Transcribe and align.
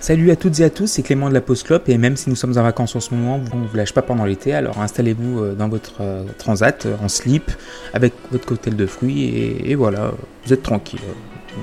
Salut 0.00 0.30
à 0.30 0.36
toutes 0.36 0.60
et 0.60 0.64
à 0.64 0.70
tous, 0.70 0.86
c'est 0.86 1.02
Clément 1.02 1.28
de 1.28 1.34
la 1.34 1.40
Pause 1.40 1.64
Clope 1.64 1.88
et 1.88 1.98
même 1.98 2.16
si 2.16 2.30
nous 2.30 2.36
sommes 2.36 2.56
en 2.56 2.62
vacances 2.62 2.94
en 2.94 3.00
ce 3.00 3.12
moment, 3.12 3.40
on 3.52 3.56
ne 3.56 3.66
vous 3.66 3.76
lâche 3.76 3.92
pas 3.92 4.00
pendant 4.00 4.24
l'été, 4.24 4.54
alors 4.54 4.80
installez-vous 4.80 5.40
euh, 5.40 5.54
dans 5.54 5.68
votre 5.68 5.94
euh, 6.00 6.22
transat 6.38 6.86
euh, 6.86 6.94
en 7.02 7.08
slip 7.08 7.50
avec 7.92 8.12
votre 8.30 8.46
cocktail 8.46 8.76
de 8.76 8.86
fruits 8.86 9.24
et, 9.64 9.74
voilà, 9.74 10.12
vous 10.46 10.52
êtes 10.52 10.62
tranquille, 10.62 11.00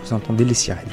vous 0.04 0.14
entendez 0.14 0.44
les 0.44 0.54
sirènes. 0.54 0.84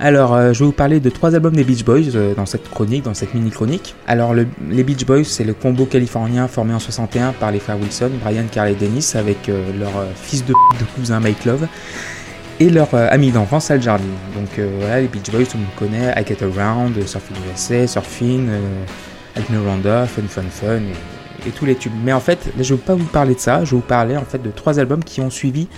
Alors, 0.00 0.54
je 0.54 0.60
vais 0.60 0.64
vous 0.64 0.72
parler 0.72 1.00
de 1.00 1.10
trois 1.10 1.34
albums 1.34 1.56
des 1.56 1.64
Beach 1.64 1.84
Boys 1.84 2.34
dans 2.36 2.46
cette 2.46 2.70
chronique, 2.70 3.02
dans 3.02 3.14
cette 3.14 3.34
mini-chronique. 3.34 3.96
Alors, 4.06 4.32
les 4.32 4.84
Beach 4.84 5.04
Boys, 5.04 5.24
c'est 5.24 5.42
le 5.42 5.54
combo 5.54 5.86
californien 5.86 6.46
formé 6.46 6.72
en 6.72 6.78
61 6.78 7.32
par 7.32 7.50
les 7.50 7.58
frères 7.58 7.80
Wilson, 7.80 8.10
Brian, 8.22 8.44
Carl 8.48 8.70
et 8.70 8.76
Dennis, 8.76 9.14
avec 9.16 9.48
leur 9.48 10.06
fils 10.14 10.44
de, 10.44 10.52
de 10.52 10.84
cousin 10.94 11.18
Mike 11.18 11.44
Love 11.46 11.66
et 12.60 12.70
leur 12.70 12.94
euh, 12.94 13.08
ami 13.10 13.30
d'enfance 13.30 13.70
Al 13.70 13.82
Jardine. 13.82 14.06
Donc 14.34 14.58
euh, 14.58 14.70
voilà, 14.80 15.00
les 15.00 15.08
Beach 15.08 15.30
Boys, 15.30 15.44
tout 15.44 15.56
le 15.56 15.62
monde 15.62 15.74
connaît, 15.76 16.14
I 16.16 16.26
Get 16.26 16.38
Around, 16.42 17.06
Surfing 17.06 17.36
USA, 17.52 17.86
Surfing, 17.86 18.48
euh, 18.48 18.84
Alt 19.36 19.48
Miranda, 19.50 20.06
Fun 20.06 20.22
Fun 20.28 20.42
Fun 20.50 20.80
et, 21.46 21.50
tous 21.50 21.64
les 21.64 21.76
tubes. 21.76 21.92
Mais 22.04 22.12
en 22.12 22.20
fait, 22.20 22.50
je 22.58 22.74
ne 22.74 22.78
vais 22.78 22.84
pas 22.84 22.94
vous 22.94 23.04
parler 23.04 23.34
de 23.34 23.40
ça, 23.40 23.64
je 23.64 23.70
vais 23.70 23.76
vous 23.76 23.86
parler 23.86 24.16
en 24.16 24.24
fait 24.24 24.42
de 24.42 24.50
trois 24.50 24.78
albums 24.78 25.02
qui 25.02 25.20
ont 25.20 25.30
suivi 25.30 25.68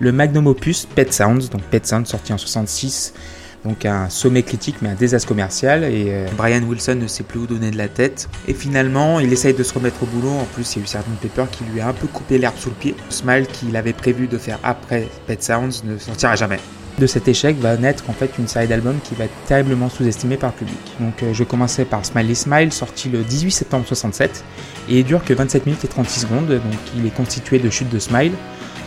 le 0.00 0.12
magnum 0.12 0.46
opus 0.46 0.86
Pet 0.86 1.12
Sounds, 1.12 1.50
donc 1.50 1.62
Pet 1.62 1.86
Sounds 1.86 2.06
sorti 2.06 2.32
en 2.32 2.38
66 2.38 3.14
donc 3.64 3.84
un 3.84 4.08
sommet 4.08 4.42
critique 4.42 4.76
mais 4.82 4.90
un 4.90 4.94
désastre 4.94 5.28
commercial. 5.28 5.84
Et 5.84 6.06
euh, 6.08 6.26
Brian 6.36 6.62
Wilson 6.62 6.96
ne 7.00 7.06
sait 7.06 7.22
plus 7.22 7.40
où 7.40 7.46
donner 7.46 7.70
de 7.70 7.78
la 7.78 7.88
tête. 7.88 8.28
Et 8.48 8.54
finalement 8.54 9.20
il 9.20 9.32
essaye 9.32 9.54
de 9.54 9.62
se 9.62 9.74
remettre 9.74 10.02
au 10.02 10.06
boulot. 10.06 10.30
En 10.30 10.46
plus 10.54 10.74
il 10.74 10.78
y 10.78 10.82
a 10.82 10.84
eu 10.84 10.86
Sgt 10.86 11.04
Pepper 11.20 11.44
qui 11.50 11.64
lui 11.64 11.80
a 11.80 11.88
un 11.88 11.92
peu 11.92 12.06
coupé 12.06 12.38
l'herbe 12.38 12.56
sous 12.58 12.70
le 12.70 12.76
pied. 12.76 12.94
Smile 13.08 13.46
qu'il 13.46 13.76
avait 13.76 13.92
prévu 13.92 14.26
de 14.26 14.38
faire 14.38 14.58
après 14.62 15.08
Pet 15.26 15.42
Sounds 15.42 15.82
ne 15.84 15.98
sortira 15.98 16.36
jamais. 16.36 16.60
De 16.98 17.06
cet 17.06 17.28
échec 17.28 17.56
va 17.58 17.76
naître 17.76 18.04
en 18.10 18.12
fait 18.12 18.30
une 18.38 18.46
série 18.46 18.66
d'albums 18.66 18.98
qui 19.02 19.14
va 19.14 19.24
être 19.24 19.34
terriblement 19.46 19.88
sous-estimée 19.88 20.36
par 20.36 20.50
le 20.50 20.56
public. 20.56 20.78
Donc 20.98 21.22
euh, 21.22 21.32
je 21.32 21.44
commençais 21.44 21.84
par 21.84 22.04
Smiley 22.04 22.34
Smile, 22.34 22.72
sorti 22.72 23.08
le 23.08 23.22
18 23.22 23.52
septembre 23.52 23.86
67, 23.86 24.44
et 24.90 24.98
il 24.98 25.04
dure 25.04 25.24
que 25.24 25.32
27 25.32 25.64
minutes 25.64 25.84
et 25.84 25.88
36 25.88 26.20
secondes, 26.20 26.48
donc 26.48 26.60
il 26.96 27.06
est 27.06 27.14
constitué 27.14 27.58
de 27.58 27.70
chutes 27.70 27.88
de 27.88 27.98
Smile, 27.98 28.32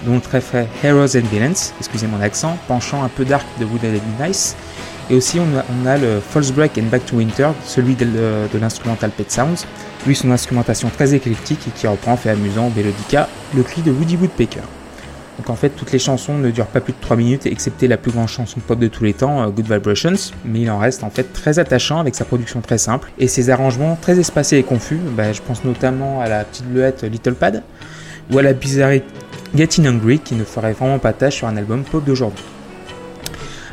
dont 0.06 0.20
très 0.20 0.42
fait 0.42 0.68
Heroes 0.84 1.18
and 1.18 1.28
Villains, 1.32 1.72
excusez 1.80 2.08
mon 2.08 2.22
accent, 2.22 2.58
penchant 2.68 3.04
un 3.04 3.10
peu 3.10 3.26
dark 3.26 3.46
de 3.60 3.66
Wood 3.66 3.82
and 3.86 4.26
Nice. 4.26 4.56
Et 5.10 5.16
aussi 5.16 5.40
on 5.40 5.86
a, 5.86 5.98
le 5.98 6.20
False 6.20 6.52
Break 6.52 6.78
and 6.78 6.90
Back 6.90 7.06
to 7.06 7.18
Winter, 7.18 7.50
celui 7.66 7.96
de, 7.96 8.08
l'instrumental 8.60 9.12
Pet 9.12 9.30
Sounds, 9.30 9.66
lui 10.08 10.16
son 10.16 10.32
instrumentation 10.32 10.90
très 10.90 11.14
éclectique 11.14 11.60
et 11.68 11.72
qui 11.72 11.88
reprend, 11.88 12.16
fait 12.16 12.30
amusant, 12.30 12.72
mélodica, 12.76 13.28
le 13.56 13.64
cri 13.64 13.82
de 13.82 13.92
Woody 13.92 14.16
Woodpecker. 14.16 14.62
Donc 15.38 15.50
en 15.50 15.56
fait 15.56 15.70
toutes 15.70 15.92
les 15.92 16.00
chansons 16.00 16.38
ne 16.38 16.52
durent 16.52 16.68
pas 16.68 16.80
plus 16.80 16.94
de 16.94 17.00
3 17.02 17.18
minutes 17.18 17.48
excepté 17.48 17.88
la 17.88 17.98
plus 17.98 18.12
grande 18.12 18.28
chanson 18.28 18.60
pop 18.60 18.78
de 18.80 18.88
tous 18.88 19.04
les 19.04 19.14
temps, 19.14 19.42
euh, 19.42 19.48
Good 19.48 19.72
Vibrations, 19.72 20.32
mais 20.46 20.62
il 20.62 20.70
en 20.70 20.78
reste 20.78 21.04
en 21.04 21.10
fait 21.10 21.34
très 21.34 21.60
attachant 21.60 22.00
avec 22.00 22.16
sa 22.16 22.24
production 22.24 22.62
très 22.62 22.78
simple 22.78 23.12
et 23.18 23.28
ses 23.28 23.50
arrangements 23.50 23.98
très 24.00 24.20
espacés 24.20 24.58
et 24.58 24.64
confus, 24.64 25.00
bah, 25.18 25.34
je 25.34 25.42
pense 25.42 25.64
notamment 25.64 26.22
à 26.22 26.30
la 26.30 26.44
petite 26.44 26.68
bleuette 26.68 27.04
Little 27.04 27.34
Pad 27.34 27.64
ou 28.32 28.38
à 28.38 28.42
la 28.44 28.54
bizarrerie 28.54 29.04
Getting 29.56 29.86
Hungry 29.86 30.18
qui 30.18 30.34
ne 30.34 30.44
ferait 30.44 30.74
vraiment 30.74 30.98
pas 30.98 31.14
tâche 31.14 31.36
sur 31.36 31.48
un 31.48 31.56
album 31.58 31.84
pop 31.84 32.04
d'aujourd'hui. 32.04 32.44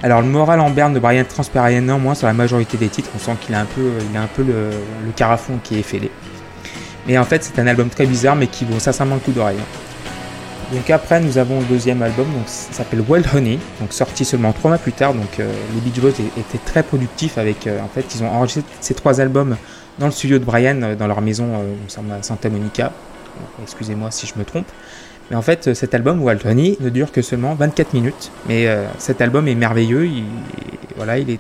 Alors 0.03 0.21
le 0.21 0.29
moral 0.29 0.61
en 0.61 0.71
berne 0.71 0.93
de 0.93 0.99
Brian 0.99 1.25
transparaît 1.25 1.81
néanmoins 1.81 2.15
sur 2.15 2.27
la 2.27 2.35
majorité 2.35 2.77
des 2.77 2.89
titres, 2.89 3.11
on 3.15 3.19
sent 3.19 3.37
qu'il 3.41 3.55
a 3.55 3.61
un 3.61 3.65
peu, 3.65 3.91
il 4.11 4.17
a 4.17 4.23
un 4.23 4.27
peu 4.27 4.43
le, 4.43 4.71
carafon 5.17 5.59
qui 5.63 5.79
est 5.79 5.83
fêlé. 5.83 6.11
Mais 7.07 7.17
en 7.17 7.25
fait 7.25 7.45
c'est 7.45 7.59
un 7.59 7.67
album 7.67 7.89
très 7.89 8.05
bizarre 8.05 8.37
mais 8.37 8.47
qui 8.47 8.67
vaut 8.67 8.79
sincèrement 8.79 9.15
le 9.15 9.21
coup 9.21 9.33
d'oreille. 9.33 9.59
Donc 10.73 10.89
après 10.91 11.19
nous 11.19 11.39
avons 11.39 11.61
le 11.61 11.67
deuxième 11.67 12.03
album, 12.03 12.27
donc 12.27 12.45
s'appelle 12.47 13.03
Wild 13.07 13.27
Honey, 13.35 13.59
donc 13.81 13.95
sorti 13.95 14.27
seulement 14.27 14.53
trois 14.53 14.71
mois 14.71 14.79
plus 14.79 14.93
tard. 14.93 15.15
Donc 15.15 15.41
euh, 15.41 15.51
les 15.75 15.81
Beach 15.81 16.01
Boys 16.01 16.25
étaient 16.39 16.65
très 16.65 16.83
productifs 16.83 17.39
avec, 17.39 17.67
euh, 17.67 17.81
en 17.81 17.89
fait 17.89 18.05
ils 18.15 18.23
ont 18.23 18.29
enregistré 18.31 18.63
ces 18.81 18.95
trois 18.95 19.21
albums 19.21 19.57
dans 19.99 20.07
le 20.07 20.13
studio 20.13 20.39
de 20.39 20.45
Brian 20.45 20.81
euh, 20.83 20.95
dans 20.95 21.07
leur 21.07 21.23
maison 21.23 21.55
à 21.89 22.23
Santa 22.23 22.51
Monica. 22.51 22.93
Excusez-moi 23.63 24.11
si 24.11 24.27
je 24.27 24.39
me 24.39 24.45
trompe. 24.45 24.67
Mais 25.31 25.37
en 25.37 25.43
fait, 25.43 25.75
cet 25.75 25.95
album, 25.95 26.23
Walt 26.23 26.45
Honey, 26.45 26.77
ne 26.81 26.91
dure 26.91 27.13
que 27.13 27.23
seulement 27.23 27.55
24 27.55 27.95
minutes. 27.95 28.33
Mais 28.49 28.67
euh, 28.67 28.87
cet 28.99 29.21
album 29.21 29.47
est 29.47 29.55
merveilleux, 29.55 30.07
il, 30.07 30.25
voilà, 30.97 31.19
il 31.19 31.31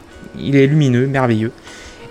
est, 0.56 0.66
lumineux, 0.66 1.06
merveilleux. 1.06 1.52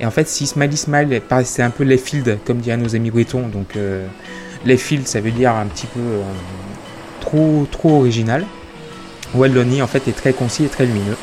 Et 0.02 0.06
en 0.06 0.12
fait, 0.12 0.28
si 0.28 0.46
Smiley 0.46 0.76
Smile 0.76 1.22
paraissait 1.28 1.62
un 1.62 1.70
peu 1.70 1.84
les 1.84 1.98
field, 1.98 2.40
comme 2.46 2.58
diraient 2.58 2.78
nos 2.78 2.96
amis 2.96 3.12
bretons, 3.12 3.48
donc 3.48 3.76
euh, 3.76 4.06
les 4.66 4.78
ça 4.78 5.22
veut 5.22 5.32
dire 5.32 5.54
un 5.54 5.66
petit 5.68 5.88
peu 5.88 6.00
euh, 6.00 6.22
trop, 7.22 7.66
trop 7.72 8.00
original. 8.00 8.46
Wild 9.34 9.82
en 9.82 9.88
fait, 9.88 10.08
est 10.08 10.16
très 10.16 10.34
concis 10.34 10.66
et 10.66 10.70
très 10.70 10.86
lumineux. 10.86 11.18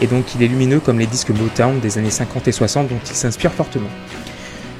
Et 0.00 0.06
donc, 0.06 0.34
il 0.34 0.42
est 0.42 0.48
lumineux 0.48 0.78
comme 0.78 0.98
les 0.98 1.06
disques 1.06 1.30
Motown 1.30 1.80
des 1.80 1.98
années 1.98 2.10
50 2.10 2.48
et 2.48 2.52
60 2.52 2.88
dont 2.88 3.00
il 3.04 3.16
s'inspire 3.16 3.52
fortement. 3.52 3.88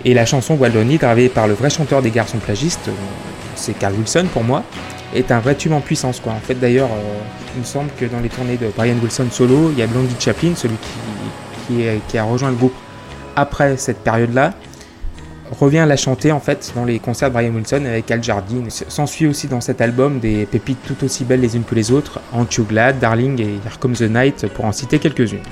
Et 0.04 0.14
la 0.14 0.24
chanson 0.24 0.54
Wild 0.54 0.98
gravée 0.98 1.28
par 1.28 1.48
le 1.48 1.54
vrai 1.54 1.70
chanteur 1.70 2.02
des 2.02 2.10
garçons 2.10 2.38
plagistes, 2.38 2.88
c'est 3.56 3.72
Carl 3.78 3.94
Wilson 3.94 4.26
pour 4.32 4.44
moi, 4.44 4.62
est 5.14 5.30
un 5.30 5.40
vrai 5.40 5.54
tube 5.54 5.72
en 5.72 5.80
puissance. 5.80 6.20
Quoi. 6.20 6.32
En 6.32 6.40
fait, 6.40 6.54
d'ailleurs, 6.54 6.90
euh, 6.92 7.18
il 7.56 7.60
me 7.60 7.64
semble 7.64 7.90
que 7.98 8.04
dans 8.04 8.20
les 8.20 8.28
tournées 8.28 8.56
de 8.56 8.68
Brian 8.76 8.96
Wilson 9.02 9.26
solo, 9.30 9.70
il 9.72 9.78
y 9.78 9.82
a 9.82 9.86
Blondie 9.86 10.14
Chaplin, 10.18 10.54
celui 10.54 10.76
qui, 11.68 11.74
qui, 12.08 12.18
a 12.18 12.24
rejoint 12.24 12.50
le 12.50 12.56
groupe 12.56 12.74
après 13.34 13.76
cette 13.76 13.98
période-là, 13.98 14.54
revient 15.60 15.78
à 15.78 15.86
la 15.86 15.96
chanter 15.96 16.32
en 16.32 16.40
fait 16.40 16.72
dans 16.74 16.84
les 16.84 16.98
concerts 16.98 17.28
de 17.28 17.34
Brian 17.34 17.52
Wilson 17.52 17.84
avec 17.86 18.10
Al 18.10 18.22
Jardine. 18.22 18.68
S'ensuit 18.70 19.26
aussi 19.26 19.46
dans 19.46 19.60
cet 19.60 19.80
album 19.80 20.18
des 20.18 20.46
pépites 20.46 20.78
tout 20.86 21.04
aussi 21.04 21.24
belles 21.24 21.40
les 21.40 21.56
unes 21.56 21.64
que 21.64 21.74
les 21.74 21.92
autres, 21.92 22.20
Aren't 22.32 22.60
Glad, 22.68 22.98
Darling 22.98 23.40
et 23.40 23.60
Here 23.64 23.78
Comes 23.78 23.94
the 23.94 24.02
Night 24.02 24.46
pour 24.54 24.64
en 24.64 24.72
citer 24.72 24.98
quelques-unes. 24.98 25.42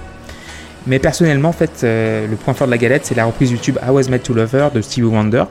Mais 0.87 0.99
personnellement, 0.99 1.49
en 1.49 1.53
fait, 1.53 1.81
euh, 1.83 2.27
le 2.27 2.37
point 2.37 2.53
fort 2.53 2.67
de 2.67 2.73
la 2.73 2.79
galette, 2.79 3.07
c'est 3.07 3.15
la 3.15 3.25
reprise 3.25 3.51
du 3.51 3.59
tube 3.59 3.79
I 3.83 3.91
Was 3.91 4.09
Made 4.11 4.23
to 4.23 4.35
Love 4.35 4.55
Her 4.55 4.71
de 4.75 4.83
Stevie 4.83 5.07
Wonder 5.07 5.45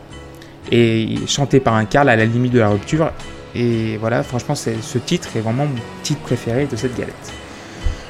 et 0.74 1.16
chanté 1.28 1.60
par 1.60 1.76
un 1.76 1.86
Carl 1.86 2.10
à 2.10 2.16
la 2.16 2.26
limite 2.26 2.52
de 2.52 2.60
la 2.60 2.70
rupture. 2.70 3.12
Et 3.56 3.98
voilà, 3.98 4.24
franchement, 4.24 4.56
ce 4.56 4.98
titre 4.98 5.30
est 5.36 5.40
vraiment 5.40 5.66
mon 5.66 5.82
titre 6.02 6.22
préféré 6.22 6.66
de 6.66 6.76
cette 6.76 6.98
galette. 6.98 7.34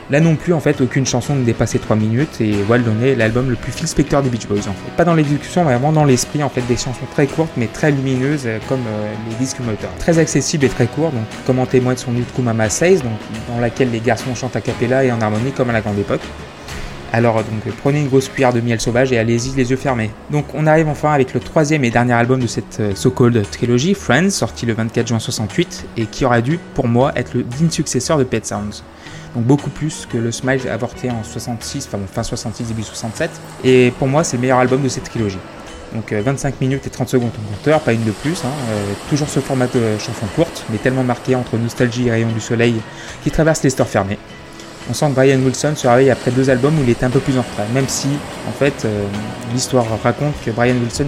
Là 0.10 0.20
non 0.20 0.36
plus, 0.36 0.54
en 0.54 0.60
fait, 0.60 0.80
aucune 0.82 1.06
chanson 1.06 1.36
ne 1.36 1.44
dépassait 1.44 1.80
3 1.80 1.96
minutes 1.96 2.40
et 2.40 2.56
Wild 2.70 2.86
est 3.04 3.16
l'album 3.16 3.50
le 3.50 3.56
plus 3.56 3.72
Phil 3.72 3.88
Spector 3.88 4.22
des 4.22 4.30
Beach 4.30 4.48
Boys, 4.48 4.68
en 4.68 4.74
fait. 4.74 4.92
Pas 4.96 5.06
dans 5.06 5.14
l'exécution, 5.14 5.64
vraiment 5.64 5.92
dans 5.92 6.06
l'esprit, 6.06 6.44
en 6.44 6.50
fait, 6.50 6.62
des 6.62 6.76
chansons 6.76 7.06
très 7.12 7.26
courtes 7.26 7.52
mais 7.58 7.68
très 7.68 7.92
lumineuses, 7.92 8.44
euh, 8.46 8.60
comme 8.68 8.82
euh, 8.88 9.14
les 9.30 9.36
disques 9.38 9.60
moteurs. 9.60 9.94
Très 10.00 10.20
accessible 10.20 10.66
et 10.66 10.70
très 10.70 10.88
court, 10.88 11.12
donc 11.12 11.24
comme 11.46 11.60
en 11.60 11.66
témoigne 11.66 11.98
son 11.98 12.12
Nude 12.12 12.26
Mama 12.40 12.70
16, 12.70 13.02
donc, 13.04 13.14
dans 13.50 13.60
laquelle 13.60 13.92
les 13.92 14.02
garçons 14.02 14.36
chantent 14.36 14.58
a 14.58 14.62
cappella 14.62 15.04
et 15.06 15.12
en 15.12 15.22
harmonie 15.22 15.52
comme 15.52 15.70
à 15.70 15.74
la 15.74 15.82
grande 15.82 16.00
époque. 16.00 16.22
Alors 17.16 17.36
donc 17.36 17.72
prenez 17.84 18.00
une 18.00 18.08
grosse 18.08 18.28
cuillère 18.28 18.54
de 18.54 18.60
miel 18.60 18.82
sauvage 18.82 19.12
et 19.12 19.20
allez-y 19.20 19.56
les 19.56 19.70
yeux 19.70 19.78
fermés. 19.78 20.10
Donc 20.32 20.46
on 20.56 20.66
arrive 20.66 20.88
enfin 20.88 21.14
avec 21.14 21.36
le 21.36 21.40
troisième 21.40 21.84
et 21.84 21.92
dernier 21.92 22.14
album 22.14 22.40
de 22.40 22.48
cette 22.48 22.80
euh, 22.80 22.96
so-called 22.96 23.48
trilogie, 23.52 23.94
Friends, 23.94 24.32
sorti 24.32 24.66
le 24.66 24.74
24 24.74 25.10
juin 25.10 25.20
68 25.20 25.86
et 25.98 26.08
qui 26.08 26.26
aurait 26.26 26.42
dû 26.42 26.58
pour 26.74 26.88
moi 26.88 27.12
être 27.16 27.36
le 27.36 27.44
digne 27.44 27.70
successeur 27.70 28.18
de 28.18 28.24
Pet 28.24 28.44
Sounds. 28.44 28.82
Donc 29.36 29.44
beaucoup 29.44 29.70
plus 29.70 30.08
que 30.12 30.18
le 30.18 30.32
Smile 30.32 30.68
avorté 30.68 31.12
en 31.12 31.24
66, 31.24 31.88
enfin 31.88 32.00
fin 32.12 32.24
66, 32.24 32.64
début 32.64 32.82
67. 32.82 33.30
Et 33.64 33.94
pour 34.00 34.08
moi 34.08 34.24
c'est 34.24 34.38
le 34.38 34.42
meilleur 34.42 34.58
album 34.58 34.82
de 34.82 34.90
cette 34.90 35.04
trilogie. 35.04 35.38
Donc 35.94 36.12
25 36.12 36.50
euh, 36.50 36.58
minutes 36.62 36.88
et 36.88 36.90
30 36.90 37.10
secondes 37.10 37.30
en 37.30 37.56
compteur, 37.56 37.80
pas 37.82 37.94
une 37.94 38.06
de 38.06 38.12
plus. 38.12 38.44
Hein. 38.44 38.50
Euh, 38.72 38.94
toujours 39.12 39.30
ce 39.30 39.40
format 39.40 39.68
de 39.68 40.00
chanson 40.00 40.26
courte, 40.36 40.66
mais 40.72 40.80
tellement 40.80 41.04
marqué 41.04 41.36
entre 41.36 41.60
nostalgie 41.60 42.08
et 42.08 42.12
rayon 42.12 42.30
du 42.30 42.42
soleil 42.42 42.82
qui 43.24 43.30
traverse 43.30 43.62
les 43.62 43.70
stores 43.70 43.88
fermés 43.88 44.18
on 44.90 44.94
sent 44.94 45.10
que 45.10 45.16
Brian 45.16 45.40
Wilson 45.40 45.74
se 45.76 45.88
réveille 45.88 46.10
après 46.10 46.32
deux 46.32 46.50
albums 46.50 46.78
où 46.80 46.84
il 46.84 46.90
était 46.90 47.06
un 47.06 47.10
peu 47.10 47.20
plus 47.20 47.38
en 47.38 47.42
retrait, 47.42 47.66
même 47.74 47.88
si 47.88 48.10
en 48.48 48.52
fait 48.52 48.86
euh, 48.86 49.06
l'histoire 49.54 49.86
raconte 50.04 50.34
que 50.44 50.52
Brian 50.52 50.76
Wilson 50.76 51.08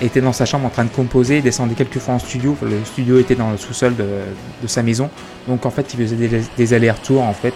était 0.00 0.20
dans 0.20 0.32
sa 0.32 0.44
chambre 0.44 0.66
en 0.66 0.70
train 0.70 0.84
de 0.84 0.90
composer, 0.90 1.40
descendait 1.40 1.74
quelques 1.74 1.98
fois 1.98 2.14
en 2.14 2.18
studio, 2.18 2.56
le 2.62 2.84
studio 2.84 3.18
était 3.18 3.34
dans 3.34 3.50
le 3.50 3.56
sous-sol 3.56 3.94
de, 3.96 4.66
sa 4.66 4.82
maison, 4.82 5.08
donc 5.48 5.64
en 5.64 5.70
fait 5.70 5.94
il 5.94 6.00
faisait 6.00 6.28
des, 6.56 6.74
allers-retours 6.74 7.22
entre, 7.22 7.52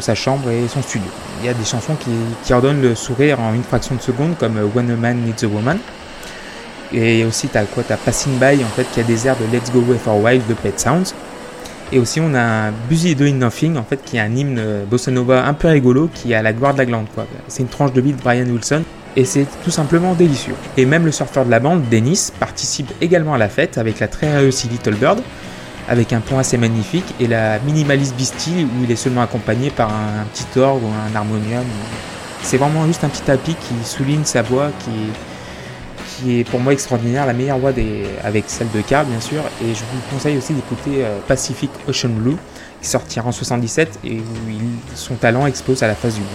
sa 0.00 0.14
chambre 0.14 0.50
et 0.50 0.68
son 0.68 0.82
studio. 0.82 1.08
Il 1.40 1.46
y 1.46 1.48
a 1.48 1.54
des 1.54 1.64
chansons 1.64 1.94
qui, 1.94 2.10
qui 2.44 2.52
redonnent 2.52 2.82
le 2.82 2.94
sourire 2.94 3.40
en 3.40 3.54
une 3.54 3.62
fraction 3.62 3.94
de 3.94 4.00
seconde 4.00 4.36
comme 4.38 4.58
When 4.74 4.90
a 4.90 4.96
Man 4.96 5.22
Needs 5.24 5.44
a 5.44 5.48
Woman, 5.48 5.78
et 6.92 7.24
aussi 7.24 7.48
t'as 7.48 7.64
quoi 7.64 7.82
T'as 7.86 7.96
Passing 7.96 8.38
By 8.38 8.62
en 8.64 8.68
fait 8.68 8.86
qui 8.92 9.00
a 9.00 9.02
des 9.02 9.26
airs 9.26 9.36
de 9.36 9.44
Let's 9.54 9.70
Go 9.70 9.80
Away 9.80 9.98
for 9.98 10.26
a 10.26 10.34
de 10.34 10.54
Pet 10.54 10.78
Sounds. 10.78 11.14
Et 11.90 11.98
aussi, 11.98 12.20
on 12.20 12.34
a 12.34 12.70
Busy 12.90 13.14
Doing 13.14 13.34
Nothing, 13.34 13.76
en 13.78 13.82
fait, 13.82 14.02
qui 14.04 14.18
est 14.18 14.20
un 14.20 14.34
hymne 14.34 14.84
bossa 14.90 15.10
nova 15.10 15.46
un 15.46 15.54
peu 15.54 15.68
rigolo, 15.68 16.10
qui 16.12 16.32
est 16.32 16.34
à 16.34 16.42
la 16.42 16.52
gloire 16.52 16.74
de 16.74 16.78
la 16.78 16.86
glande, 16.86 17.06
quoi. 17.14 17.26
C'est 17.48 17.62
une 17.62 17.68
tranche 17.68 17.92
de 17.92 18.02
de 18.02 18.12
Brian 18.12 18.46
Wilson, 18.46 18.82
et 19.16 19.24
c'est 19.24 19.46
tout 19.64 19.70
simplement 19.70 20.14
délicieux. 20.14 20.54
Et 20.76 20.84
même 20.84 21.06
le 21.06 21.12
surfeur 21.12 21.46
de 21.46 21.50
la 21.50 21.60
bande, 21.60 21.82
Dennis, 21.90 22.30
participe 22.38 22.92
également 23.00 23.34
à 23.34 23.38
la 23.38 23.48
fête 23.48 23.78
avec 23.78 24.00
la 24.00 24.08
très 24.08 24.36
réussie 24.36 24.68
Little 24.68 24.94
Bird, 24.94 25.20
avec 25.88 26.12
un 26.12 26.20
pont 26.20 26.38
assez 26.38 26.58
magnifique, 26.58 27.06
et 27.20 27.26
la 27.26 27.58
minimaliste 27.60 28.14
Beastie, 28.16 28.66
où 28.66 28.84
il 28.84 28.90
est 28.90 28.96
seulement 28.96 29.22
accompagné 29.22 29.70
par 29.70 29.88
un, 29.88 30.24
petit 30.32 30.60
orgue 30.60 30.82
ou 30.84 30.88
un 30.88 31.16
harmonium. 31.16 31.64
C'est 32.42 32.58
vraiment 32.58 32.86
juste 32.86 33.02
un 33.02 33.08
petit 33.08 33.22
tapis 33.22 33.54
qui 33.54 33.88
souligne 33.88 34.24
sa 34.24 34.42
voix, 34.42 34.70
qui, 34.80 34.90
qui 36.18 36.40
est 36.40 36.44
pour 36.44 36.60
moi 36.60 36.72
extraordinaire, 36.72 37.26
la 37.26 37.32
meilleure 37.32 37.58
voix 37.58 37.72
des, 37.72 38.04
avec 38.24 38.44
celle 38.48 38.70
de 38.70 38.80
Carl 38.80 39.06
bien 39.06 39.20
sûr, 39.20 39.42
et 39.62 39.74
je 39.74 39.80
vous 39.80 40.00
conseille 40.10 40.36
aussi 40.36 40.52
d'écouter 40.52 41.04
euh, 41.04 41.18
Pacific 41.26 41.70
Ocean 41.88 42.10
Blue, 42.10 42.36
qui 42.80 42.88
sortira 42.88 43.28
en 43.28 43.32
77 43.32 44.00
et 44.04 44.18
où 44.18 44.22
son 44.94 45.14
talent 45.14 45.46
expose 45.46 45.82
à 45.82 45.86
la 45.86 45.94
face 45.94 46.14
du 46.14 46.20
monde. 46.20 46.28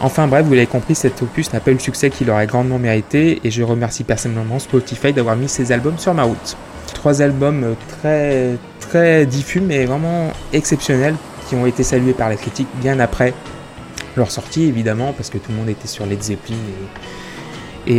Enfin 0.00 0.26
bref, 0.26 0.44
vous 0.44 0.54
l'avez 0.54 0.66
compris, 0.66 0.94
cet 0.94 1.22
opus 1.22 1.52
n'a 1.52 1.60
pas 1.60 1.70
eu 1.70 1.74
le 1.74 1.80
succès 1.80 2.10
qu'il 2.10 2.28
aurait 2.30 2.46
grandement 2.46 2.78
mérité, 2.78 3.40
et 3.44 3.50
je 3.50 3.62
remercie 3.62 4.04
personnellement 4.04 4.58
Spotify 4.58 5.12
d'avoir 5.12 5.36
mis 5.36 5.48
ces 5.48 5.72
albums 5.72 5.98
sur 5.98 6.14
ma 6.14 6.24
route. 6.24 6.56
Trois 6.92 7.22
albums 7.22 7.64
euh, 7.64 7.74
très 8.00 8.58
très 8.80 9.26
diffus 9.26 9.60
mais 9.60 9.86
vraiment 9.86 10.30
exceptionnels 10.52 11.16
qui 11.48 11.54
ont 11.54 11.66
été 11.66 11.82
salués 11.82 12.12
par 12.12 12.28
la 12.28 12.36
critique 12.36 12.68
bien 12.80 13.00
après 13.00 13.32
leur 14.16 14.30
sortie 14.30 14.64
évidemment 14.64 15.12
parce 15.12 15.30
que 15.30 15.38
tout 15.38 15.50
le 15.50 15.56
monde 15.56 15.68
était 15.68 15.88
sur 15.88 16.06
Led 16.06 16.22
Zeppelin 16.22 16.54
et, 16.56 16.86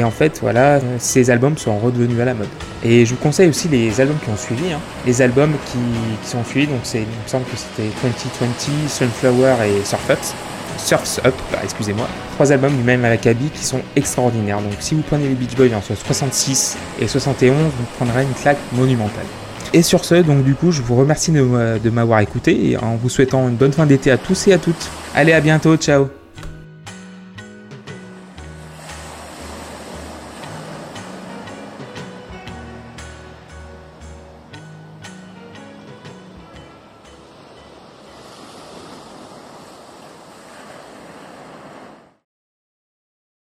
en 0.04 0.12
fait 0.12 0.40
voilà 0.42 0.80
ces 0.98 1.30
albums 1.30 1.58
sont 1.58 1.78
redevenus 1.78 2.20
à 2.20 2.26
la 2.26 2.34
mode. 2.34 2.48
Et 2.84 3.06
je 3.06 3.12
vous 3.12 3.20
conseille 3.20 3.50
aussi 3.50 3.68
les 3.68 4.00
albums 4.02 4.18
qui 4.24 4.30
ont 4.30 4.38
suivi 4.38 4.72
hein. 4.74 4.80
les 5.06 5.22
albums 5.22 5.54
qui, 5.66 5.78
qui, 6.24 6.30
sont 6.30 6.44
suivis 6.44 6.68
donc 6.68 6.82
il 6.94 7.02
me 7.02 7.06
semble 7.28 7.46
que 7.46 7.58
c'était 7.58 7.90
2020 8.04 8.90
Sunflower 8.90 9.56
et 9.66 9.84
Surf 9.86 10.10
Up 10.10 10.20
Surf's 10.78 11.20
Up 11.26 11.34
bah, 11.52 11.60
excusez-moi. 11.64 12.08
Trois 12.36 12.52
albums 12.52 12.76
du 12.76 12.84
même 12.84 13.06
Akabi 13.06 13.50
qui 13.50 13.64
sont 13.64 13.82
extraordinaires. 13.96 14.62
Donc 14.62 14.74
si 14.80 14.96
vous 14.96 15.02
prenez 15.02 15.28
les 15.28 15.36
Beach 15.36 15.56
Boys 15.56 15.76
entre 15.76 15.96
66 15.96 16.78
et 17.00 17.08
71 17.08 17.56
vous 17.56 17.86
prendrez 17.98 18.24
une 18.24 18.34
claque 18.34 18.60
monumentale. 18.74 19.26
Et 19.74 19.82
sur 19.82 20.06
ce, 20.06 20.16
donc 20.16 20.44
du 20.44 20.56
coup, 20.56 20.72
je 20.72 20.82
vous 20.82 20.96
remercie 20.96 21.32
de, 21.32 21.80
de 21.84 21.90
m'avoir 21.90 22.20
écouté 22.22 22.70
et 22.70 22.78
en 22.78 22.96
vous 22.96 23.10
souhaitant 23.10 23.50
une 23.50 23.56
bonne 23.56 23.74
fin 23.74 23.86
d'été 23.86 24.12
à 24.12 24.18
tous 24.18 24.48
et 24.48 24.54
à 24.54 24.58
toutes. 24.58 24.90
Allez, 25.14 25.34
à 25.34 25.42
bientôt, 25.42 25.76
ciao 25.76 26.08